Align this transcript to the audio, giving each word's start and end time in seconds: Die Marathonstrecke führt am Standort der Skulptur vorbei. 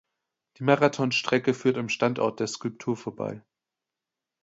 Die 0.57 0.63
Marathonstrecke 0.63 1.53
führt 1.53 1.77
am 1.77 1.87
Standort 1.87 2.39
der 2.39 2.47
Skulptur 2.47 2.97
vorbei. 2.97 3.43